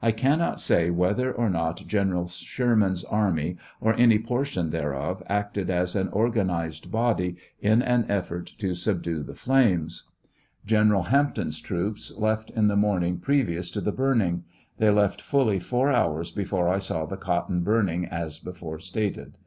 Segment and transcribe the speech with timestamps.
[0.00, 5.70] 1 can not say whether or not General Sherman's army, or any portion thereof, acted
[5.70, 10.08] as an organized body in an effort to subdue the flames.
[10.66, 14.42] General Hampton's troops left in the morning previous to the burning.
[14.78, 19.38] They left fuUv four hours before I saw the cotton burning as before stated.